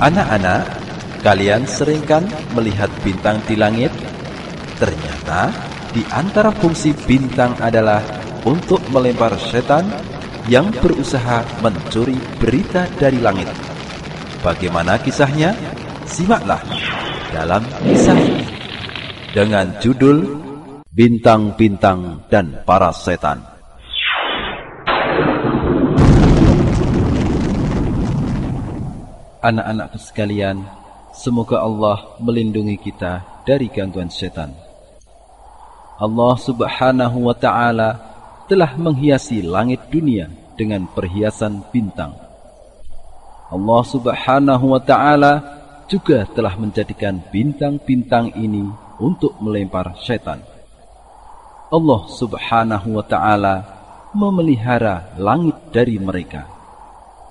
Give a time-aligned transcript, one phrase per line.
[0.00, 0.62] Anak-anak,
[1.20, 2.24] kalian sering kan
[2.56, 3.92] melihat bintang di langit?
[4.80, 5.52] Ternyata
[5.92, 8.00] di antara fungsi bintang adalah
[8.48, 9.84] untuk melempar setan
[10.48, 13.52] yang berusaha mencuri berita dari langit.
[14.40, 15.52] Bagaimana kisahnya?
[16.08, 16.64] Simaklah
[17.30, 18.44] dalam kisah ini
[19.30, 20.40] dengan judul
[20.90, 23.49] Bintang-bintang dan para setan.
[29.40, 30.68] Anak-anakku sekalian,
[31.16, 34.52] semoga Allah melindungi kita dari gangguan setan.
[35.96, 37.96] Allah Subhanahu wa taala
[38.52, 40.28] telah menghiasi langit dunia
[40.60, 42.12] dengan perhiasan bintang.
[43.48, 45.40] Allah Subhanahu wa taala
[45.88, 48.68] juga telah menjadikan bintang-bintang ini
[49.00, 50.44] untuk melempar setan.
[51.72, 53.64] Allah Subhanahu wa taala
[54.12, 56.59] memelihara langit dari mereka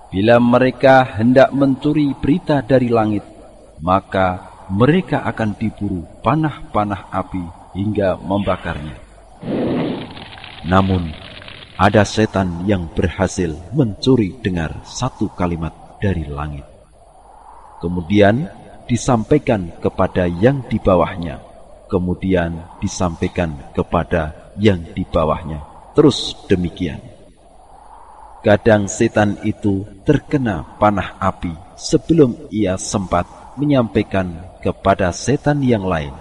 [0.09, 3.21] Bila mereka hendak mencuri berita dari langit,
[3.77, 7.45] maka mereka akan diburu panah-panah api
[7.77, 8.97] hingga membakarnya.
[10.65, 11.13] Namun,
[11.77, 15.71] ada setan yang berhasil mencuri dengar satu kalimat
[16.01, 16.65] dari langit.
[17.77, 18.49] Kemudian
[18.89, 21.37] disampaikan kepada yang di bawahnya,
[21.85, 25.61] kemudian disampaikan kepada yang di bawahnya.
[25.93, 27.18] Terus demikian.
[28.39, 33.27] Kadang setan itu terkena panah api sebelum ia sempat
[33.59, 34.31] menyampaikan
[34.63, 36.15] kepada setan yang lain.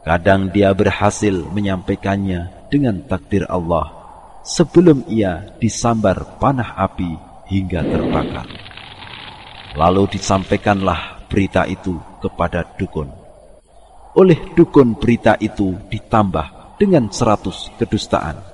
[0.00, 3.92] Kadang dia berhasil menyampaikannya dengan takdir Allah
[4.48, 7.12] sebelum ia disambar panah api
[7.52, 8.48] hingga terbakar.
[9.76, 13.12] Lalu disampaikanlah berita itu kepada dukun.
[14.16, 18.49] Oleh dukun berita itu ditambah dengan seratus kedustaan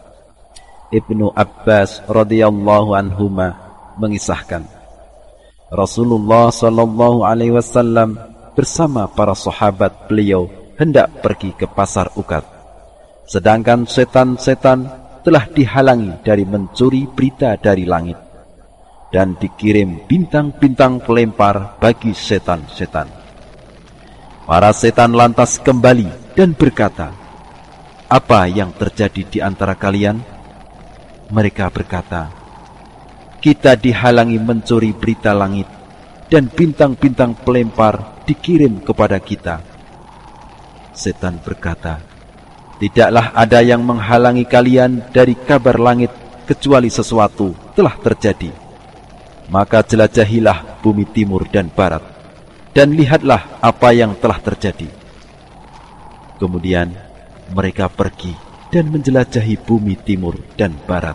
[0.87, 3.59] Ibnu Abbas radhiyallahu anhuma
[3.99, 4.63] mengisahkan
[5.67, 8.15] Rasulullah sallallahu alaihi wasallam
[8.55, 10.47] bersama para sahabat beliau
[10.79, 12.47] hendak pergi ke pasar Ukat.
[13.27, 14.87] Sedangkan setan-setan
[15.27, 18.15] telah dihalangi dari mencuri berita dari langit
[19.11, 23.11] dan dikirim bintang-bintang pelempar bagi setan-setan.
[24.47, 27.11] Para setan lantas kembali dan berkata,
[28.07, 30.36] "Apa yang terjadi di antara kalian?"
[31.27, 32.31] Mereka berkata,
[33.43, 35.67] Kita dihalangi mencuri berita langit,
[36.31, 39.59] dan bintang-bintang pelempar dikirim kepada kita.
[40.95, 41.99] Setan berkata,
[42.79, 46.15] Tidaklah ada yang menghalangi kalian dari kabar langit
[46.47, 48.53] kecuali sesuatu telah terjadi.
[49.51, 52.07] Maka jelajahilah bumi timur dan barat,
[52.71, 54.87] dan lihatlah apa yang telah terjadi.
[56.39, 56.95] Kemudian
[57.51, 61.15] mereka pergi dan menjelajahi bumi timur dan barat.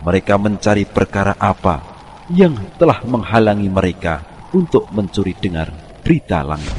[0.00, 1.84] Mereka mencari perkara apa
[2.32, 4.24] yang telah menghalangi mereka
[4.54, 6.74] untuk mencuri dengar berita langit.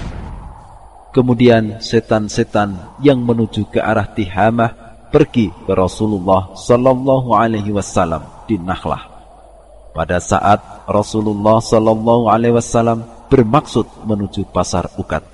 [1.12, 4.72] Kemudian setan-setan yang menuju ke arah Tihamah
[5.12, 9.12] pergi ke Rasulullah Sallallahu Alaihi Wasallam di Nahlah.
[9.92, 15.28] Pada saat Rasulullah Sallallahu Alaihi Wasallam bermaksud menuju pasar Ukat,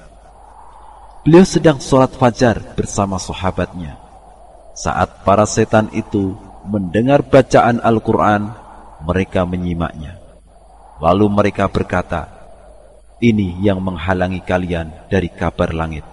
[1.21, 4.06] beliau sedang sholat fajar bersama sahabatnya
[4.77, 6.37] saat para setan itu
[6.69, 8.53] mendengar bacaan Al-Quran,
[9.01, 10.21] mereka menyimaknya.
[11.01, 12.29] Lalu mereka berkata,
[13.17, 16.05] ini yang menghalangi kalian dari kabar langit.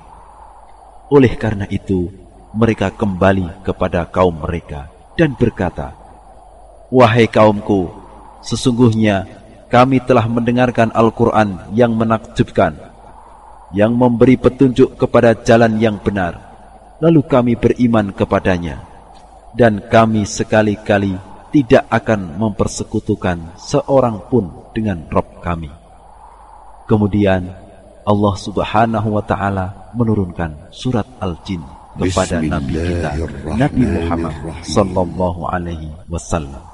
[1.12, 2.08] Oleh karena itu,
[2.56, 4.88] mereka kembali kepada kaum mereka
[5.20, 5.92] dan berkata,
[6.88, 7.92] Wahai kaumku,
[8.40, 9.28] sesungguhnya
[9.68, 12.78] kami telah mendengarkan Al-Quran yang menakjubkan,
[13.76, 16.53] yang memberi petunjuk kepada jalan yang benar,
[16.98, 18.82] lalu kami beriman kepadanya,
[19.54, 21.14] dan kami sekali-kali
[21.54, 25.70] tidak akan mempersekutukan seorang pun dengan Rob kami.
[26.90, 27.46] Kemudian
[28.04, 31.62] Allah Subhanahu wa taala menurunkan surat Al-Jin
[31.94, 33.10] kepada Nabi kita
[33.54, 34.34] Nabi Muhammad
[34.66, 36.73] sallallahu alaihi wasallam.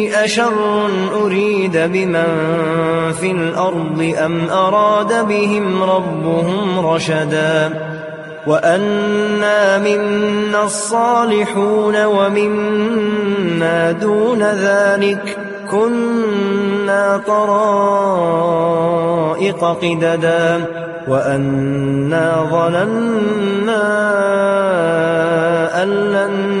[0.23, 0.89] أشر
[1.23, 2.23] أريد بمن
[3.21, 7.73] في الأرض أم أراد بهم ربهم رشدا
[8.47, 15.37] وأنا منا الصالحون ومنا دون ذلك
[15.71, 18.45] كنا طرائق
[19.65, 20.65] قددا
[21.07, 23.81] وأنا ظننا
[25.83, 26.60] أن لن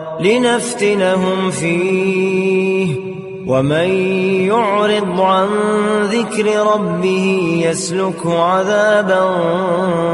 [0.19, 3.11] لنفتنهم فيه.
[3.47, 3.89] ومن
[4.47, 5.47] يعرض عن
[6.03, 9.39] ذكر ربه يسلك عذابا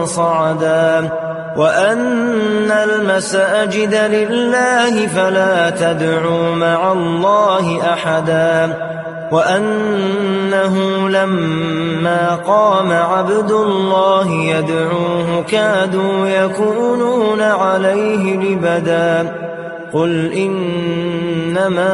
[0.05, 1.09] صعدا.
[1.57, 8.77] وأن المساجد لله فلا تدعوا مع الله أحدا.
[9.31, 19.46] وأنه لما قام عبد الله يدعوه كادوا يكونون عليه لبدا.
[19.93, 21.91] قل إنما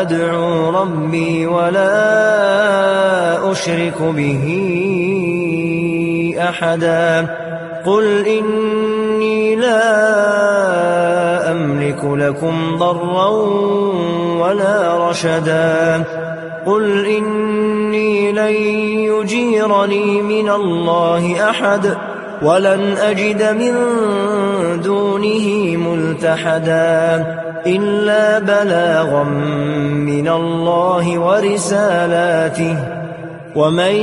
[0.00, 1.92] أدعو ربي ولا
[3.52, 4.44] أشرك به
[6.40, 7.26] أحدا
[7.86, 9.86] قل إني لا
[11.52, 13.28] أملك لكم ضرا
[14.40, 16.04] ولا رشدا
[16.66, 18.54] قل إني لن
[19.12, 21.96] يجيرني من الله أحد
[22.42, 23.74] ولن أجد من
[24.82, 27.26] دونه ملتحدا
[27.66, 32.76] إلا بلاغا من الله ورسالاته
[33.56, 33.96] ومن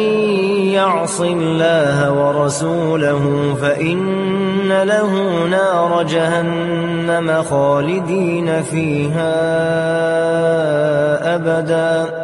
[0.74, 9.34] يعص الله ورسوله فإن له نار جهنم خالدين فيها
[11.36, 12.24] أبدا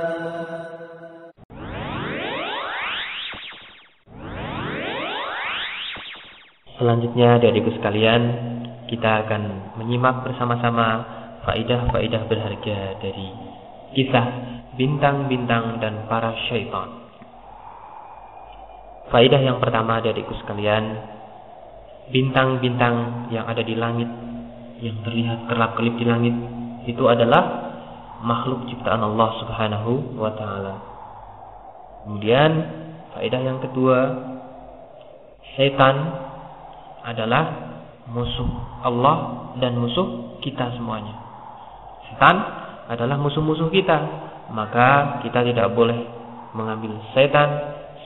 [6.81, 8.21] Selanjutnya dari sekalian
[8.89, 11.05] kita akan menyimak bersama-sama
[11.45, 13.29] faidah-faidah berharga dari
[13.93, 14.25] kisah
[14.73, 16.89] bintang-bintang dan para syaitan.
[19.13, 20.97] Faidah yang pertama dari sekalian
[22.09, 24.09] bintang-bintang yang ada di langit
[24.81, 26.33] yang terlihat kerlap-kelip di langit
[26.89, 27.77] itu adalah
[28.25, 30.75] makhluk ciptaan Allah Subhanahu wa taala.
[32.09, 32.51] Kemudian
[33.13, 33.99] faedah yang kedua,
[35.53, 36.30] setan
[37.05, 37.71] adalah
[38.09, 38.49] musuh
[38.83, 39.15] Allah
[39.61, 41.15] dan musuh kita semuanya.
[42.09, 42.35] Setan
[42.91, 43.97] adalah musuh-musuh kita,
[44.51, 45.95] maka kita tidak boleh
[46.51, 47.49] mengambil setan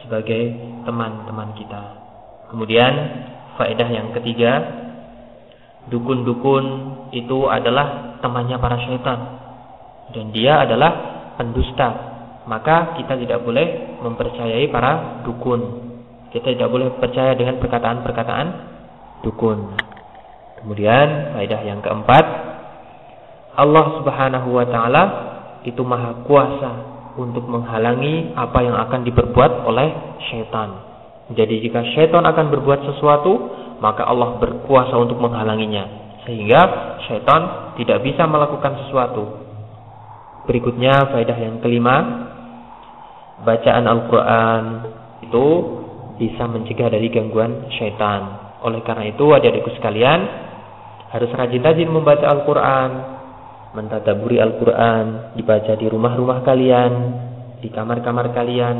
[0.04, 0.54] sebagai
[0.86, 1.82] teman-teman kita.
[2.54, 2.94] Kemudian
[3.58, 4.62] faedah yang ketiga,
[5.90, 6.66] dukun-dukun
[7.16, 9.20] itu adalah temannya para setan
[10.14, 10.92] dan dia adalah
[11.40, 12.14] pendusta.
[12.46, 15.82] Maka kita tidak boleh mempercayai para dukun.
[16.30, 18.75] Kita tidak boleh percaya dengan perkataan-perkataan
[19.26, 19.74] dukun.
[20.62, 22.26] Kemudian faedah yang keempat,
[23.58, 25.04] Allah Subhanahu wa taala
[25.66, 26.72] itu maha kuasa
[27.18, 30.70] untuk menghalangi apa yang akan diperbuat oleh syaitan.
[31.34, 33.34] Jadi jika syaitan akan berbuat sesuatu,
[33.82, 36.06] maka Allah berkuasa untuk menghalanginya.
[36.28, 36.62] Sehingga
[37.10, 39.42] syaitan tidak bisa melakukan sesuatu.
[40.46, 41.96] Berikutnya faedah yang kelima,
[43.42, 44.64] bacaan Al-Quran
[45.26, 45.46] itu
[46.22, 48.45] bisa mencegah dari gangguan syaitan.
[48.64, 50.20] Oleh karena itu adik-adikku sekalian
[51.12, 52.92] harus rajin-rajin membaca Al-Quran,
[53.76, 56.92] mentadaburi Al-Quran, dibaca di rumah-rumah kalian,
[57.60, 58.78] di kamar-kamar kalian,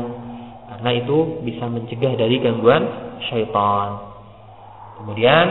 [0.72, 2.84] karena itu bisa mencegah dari gangguan
[3.28, 4.12] syaitan.
[5.00, 5.46] Kemudian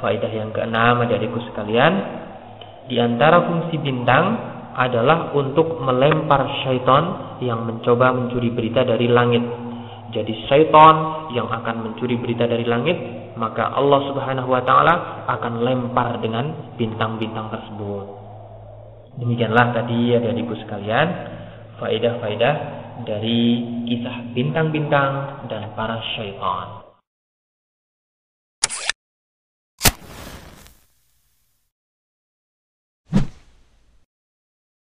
[0.00, 1.92] faedah yang keenam adik-adikku sekalian,
[2.88, 9.44] di antara fungsi bintang adalah untuk melempar syaitan yang mencoba mencuri berita dari langit.
[10.12, 16.20] Jadi syaitan yang akan mencuri berita dari langit maka Allah Subhanahu wa taala akan lempar
[16.20, 18.06] dengan bintang-bintang tersebut.
[19.24, 21.06] Demikianlah tadi adik-adikku sekalian
[21.80, 22.54] faedah-faedah
[23.08, 23.40] dari
[23.88, 26.81] kisah bintang-bintang dan para syaitan.